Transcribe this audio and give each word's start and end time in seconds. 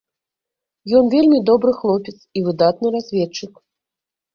Ён 1.01 1.11
вельмі 1.15 1.39
добры 1.51 1.75
хлопец 1.83 2.17
і 2.39 2.47
выдатны 2.51 2.87
разведчык. 3.01 3.51